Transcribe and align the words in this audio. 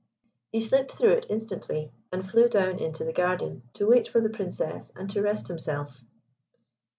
He 0.51 0.61
slipped 0.61 0.93
through 0.93 1.11
it 1.11 1.27
instantly, 1.29 1.91
and 2.11 2.27
flew 2.27 2.49
down 2.49 2.79
into 2.79 3.03
the 3.05 3.13
garden 3.13 3.69
to 3.73 3.85
wait 3.85 4.07
for 4.07 4.19
the 4.19 4.31
Princess 4.31 4.91
and 4.95 5.07
to 5.11 5.21
rest 5.21 5.47
himself. 5.47 6.01